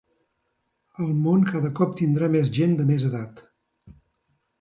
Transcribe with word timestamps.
El 1.03 1.11
món 1.25 1.43
cada 1.49 1.69
cop 1.79 1.93
tindrà 1.99 2.31
més 2.37 2.49
gent 2.57 2.73
de 2.81 2.87
més 2.93 3.05
edat 3.11 3.45